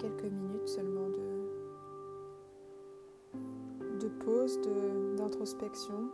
[0.00, 1.48] Quelques minutes seulement de,
[4.00, 4.58] de pause,
[5.16, 6.10] d'introspection.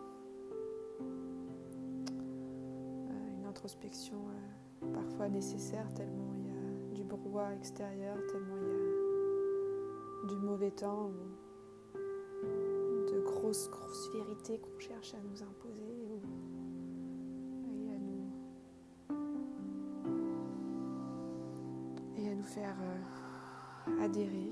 [3.11, 8.66] Euh, une introspection euh, parfois nécessaire tellement il y a du brouhaha extérieur, tellement il
[8.66, 11.12] y a du mauvais temps
[11.94, 15.95] de grosses, grosses vérités qu'on cherche à nous imposer
[22.59, 24.51] Euh, adhérer.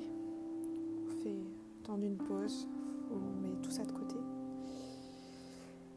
[1.06, 1.38] On fait
[1.82, 2.68] temps d'une pause,
[3.10, 4.16] on met tout ça de côté.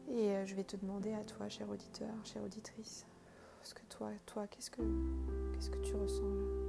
[0.08, 3.06] Et euh, je vais te demander à toi, cher auditeur, chère auditrice,
[3.62, 4.10] ce que toi,
[4.46, 4.82] qu'est-ce que
[5.52, 6.67] qu'est-ce que tu ressens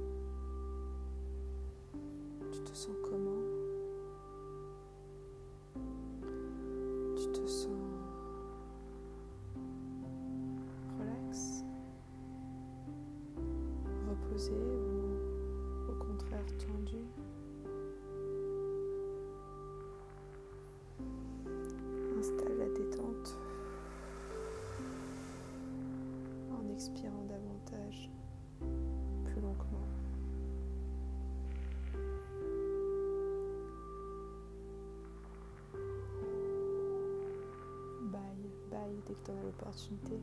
[39.14, 40.18] que tu as l'opportunité.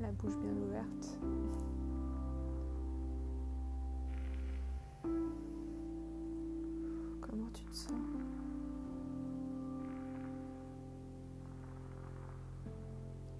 [0.00, 1.18] La bouche bien ouverte.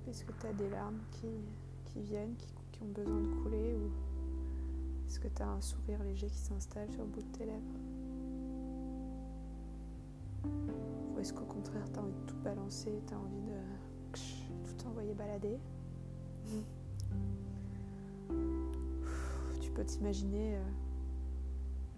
[0.09, 1.26] Est-ce que tu as des larmes qui,
[1.84, 2.34] qui viennent,
[2.72, 3.90] qui, ont besoin de couler ou
[5.06, 7.62] est-ce que tu as un sourire léger qui s'installe sur le bout de tes lèvres?
[11.18, 13.56] Ou est-ce qu'au contraire tu as envie de tout balancer, tu as envie de
[14.64, 15.58] tout envoyer balader
[19.60, 20.62] Tu peux t'imaginer euh,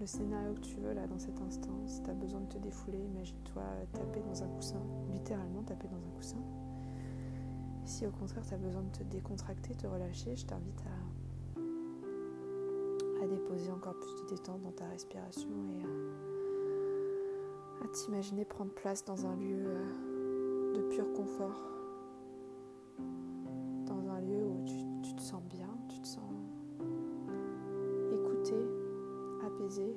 [0.01, 1.87] le scénario que tu veux là dans cet instant.
[1.87, 3.63] Si tu as besoin de te défouler, imagine-toi
[3.93, 4.81] taper dans un coussin,
[5.13, 6.41] littéralement taper dans un coussin.
[7.85, 10.83] Si au contraire tu as besoin de te décontracter, te relâcher, je t'invite
[13.21, 16.00] à, à déposer encore plus de détente dans ta respiration et à
[17.93, 21.61] t'imaginer prendre place dans un lieu euh, de pur confort,
[23.87, 24.65] dans un lieu où
[25.03, 26.23] tu, te sens bien, tu te sens
[28.13, 28.55] écouté,
[29.45, 29.97] apaisé.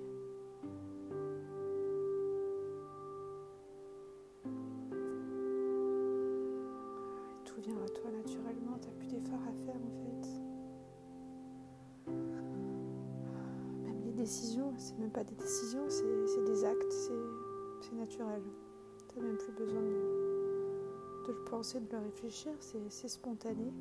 [7.46, 10.30] Tout vient à toi naturellement, tu n'as plus d'efforts à faire en fait.
[13.84, 16.91] Même les décisions, c'est même pas des décisions, c'est des actes,
[17.92, 18.42] naturel.
[19.10, 23.72] Tu n'as même plus besoin de, le penser, de le réfléchir, c'est spontané.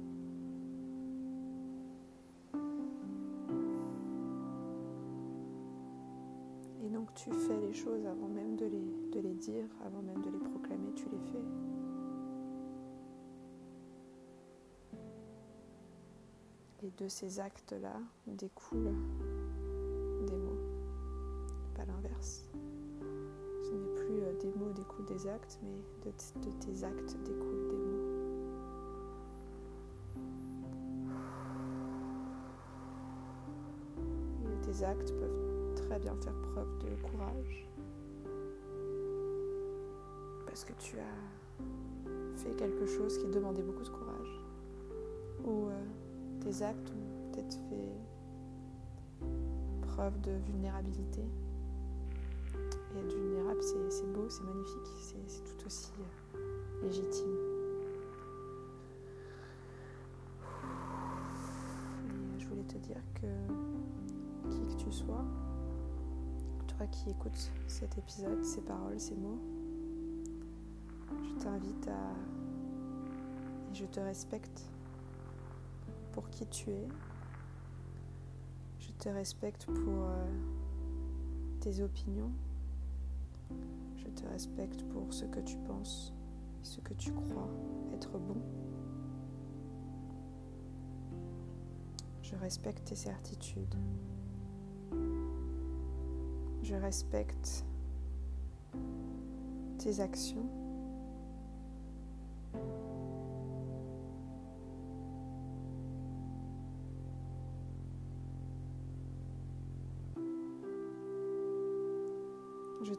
[6.85, 10.21] Et donc tu fais les choses avant même de les, de les dire, avant même
[10.23, 11.45] de les proclamer, tu les fais.
[16.85, 18.95] Et de ces actes-là découlent
[24.43, 26.11] des mots découlent des actes, mais de,
[26.59, 28.13] tes actes découlent des mots.
[34.63, 37.69] Tes actes peuvent très bien faire preuve de courage.
[40.47, 41.19] Parce que tu as
[42.37, 44.41] fait quelque chose qui demandait beaucoup de courage.
[45.45, 45.85] Ou euh,
[46.41, 47.93] tes actes ont peut-être fait
[49.83, 51.23] preuve de vulnérabilité.
[52.95, 55.91] Et être vulnérable, c'est c'est magnifique, c'est tout aussi
[56.35, 57.37] euh, légitime.
[62.39, 63.27] Je voulais te dire que
[64.51, 65.25] qui que tu sois,
[66.67, 69.39] toi qui écoutes cet épisode, ces paroles, ces mots,
[71.25, 72.13] je t'invite à...
[73.71, 74.63] Et je te respecte
[76.13, 76.89] pour qui tu es.
[78.81, 80.27] Je te respecte pour euh,
[81.61, 82.31] tes opinions.
[84.05, 86.13] Je te respecte pour ce que tu penses,
[86.63, 87.49] ce que tu crois
[87.95, 88.37] être bon.
[92.23, 93.77] Je respecte tes certitudes.
[96.63, 97.65] Je respecte
[99.79, 100.62] tes actions.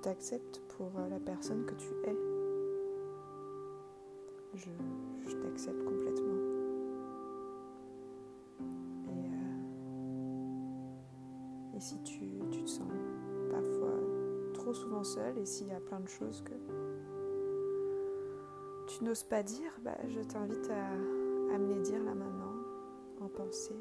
[0.04, 2.16] T'accepte pour euh, la personne que tu es.
[4.54, 4.70] Je,
[5.38, 6.38] t'accepte complètement.
[9.08, 9.30] Et,
[11.76, 12.20] euh, si tu,
[12.52, 12.92] tu, te sens
[13.50, 13.98] parfois
[14.54, 16.54] trop souvent seul et s'il y a plein de choses que
[18.88, 20.90] tu n'oses pas dire, bah, je t'invite à,
[21.56, 22.54] à me les dire là maintenant,
[23.22, 23.80] en pensée.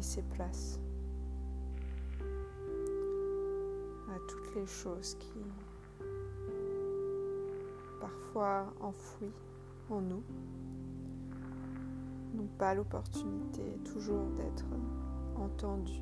[0.00, 0.80] Laisser place
[4.08, 5.34] à toutes les choses qui
[8.00, 9.34] parfois enfouies
[9.90, 10.22] en nous
[12.34, 14.64] n'ont pas l'opportunité toujours d'être
[15.36, 16.00] entendus,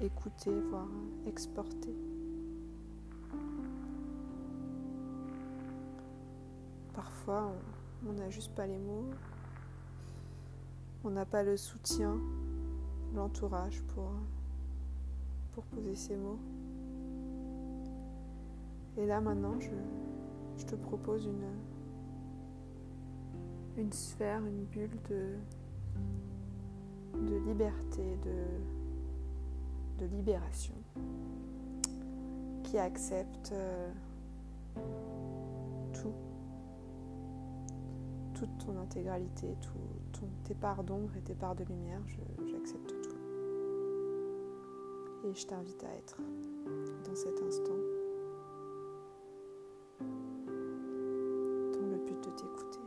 [0.00, 0.88] écoutés, voire
[1.26, 1.94] exportés.
[6.94, 7.52] Parfois,
[8.08, 9.10] on n'a juste pas les mots,
[11.04, 12.18] on n'a pas le soutien,
[13.16, 14.10] l'entourage pour,
[15.52, 16.38] pour poser ces mots.
[18.98, 19.70] Et là maintenant, je,
[20.58, 21.50] je te propose une,
[23.76, 25.34] une sphère, une bulle de,
[27.14, 30.74] de liberté, de, de libération,
[32.62, 33.92] qui accepte euh,
[35.92, 36.14] tout,
[38.34, 42.00] toute ton intégralité, tout, ton, tes parts d'ombre et tes parts de lumière,
[42.50, 42.95] j'accepte.
[45.26, 46.18] Et je t'invite à être
[47.04, 47.74] dans cet instant
[49.98, 52.78] dans le but de t'écouter.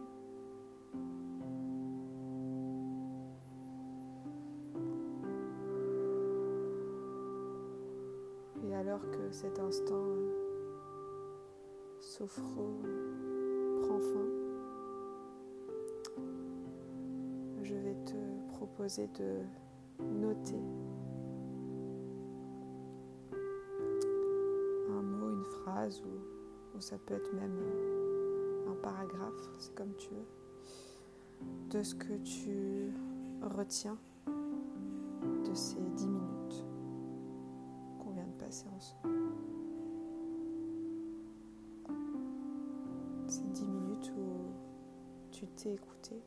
[8.63, 10.31] Et alors que cet instant euh,
[11.99, 12.79] sophro
[13.81, 14.27] prend fin,
[17.63, 18.15] je vais te
[18.53, 19.41] proposer de
[19.99, 20.55] noter
[26.03, 27.57] ou, ou ça peut être même
[28.67, 30.27] un paragraphe, c'est comme tu veux,
[31.69, 32.93] de ce que tu
[33.41, 36.65] retiens de ces dix minutes
[37.99, 39.09] qu'on vient de passer ensemble.
[43.27, 46.21] Ces dix minutes où tu t'es écouté.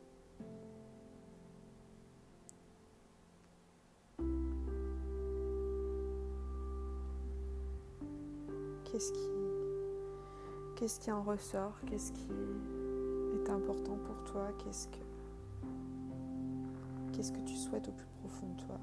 [8.85, 9.32] Qu'est-ce qui,
[10.75, 11.73] qu'est-ce qui en ressort?
[11.87, 12.27] Qu'est-ce qui
[13.35, 14.49] est important pour toi?
[14.59, 14.97] Qu'est-ce que,
[17.13, 18.79] qu'est-ce que tu souhaites au plus profond de toi?